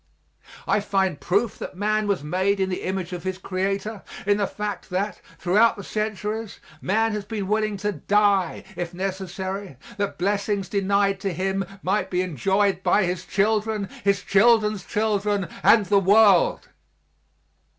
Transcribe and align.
I 0.67 0.79
find 0.79 1.19
proof 1.21 1.59
that 1.59 1.77
man 1.77 2.07
was 2.07 2.23
made 2.23 2.59
in 2.59 2.69
the 2.71 2.81
image 2.81 3.13
of 3.13 3.21
his 3.21 3.37
Creator 3.37 4.01
in 4.25 4.37
the 4.37 4.47
fact 4.47 4.89
that, 4.89 5.21
throughout 5.37 5.77
the 5.77 5.83
centuries, 5.83 6.59
man 6.81 7.11
has 7.11 7.23
been 7.23 7.47
willing 7.47 7.77
to 7.77 7.91
die, 7.91 8.63
if 8.75 8.95
necessary, 8.95 9.77
that 9.97 10.17
blessings 10.17 10.69
denied 10.69 11.19
to 11.19 11.31
him 11.31 11.63
might 11.83 12.09
be 12.09 12.21
enjoyed 12.23 12.81
by 12.81 13.03
his 13.03 13.25
children, 13.27 13.89
his 14.03 14.23
children's 14.23 14.83
children 14.83 15.47
and 15.61 15.85
the 15.85 15.99
world. 15.99 16.69